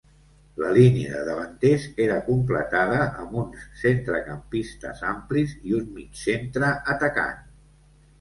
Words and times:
La 0.59 0.69
línia 0.75 1.09
de 1.15 1.19
davanters 1.25 1.83
era 2.05 2.15
completada 2.29 3.01
amb 3.23 3.35
uns 3.41 3.67
centrecampistes 3.81 5.05
amplis 5.11 5.53
i 5.73 5.77
un 5.81 5.93
mig 5.99 6.17
centre 6.23 6.73
atacant. 6.95 7.45